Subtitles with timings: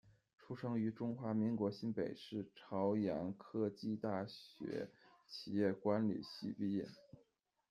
[0.35, 4.89] 出生于中华民国新北市，朝阳科技大学
[5.27, 6.87] 企业管理系毕业。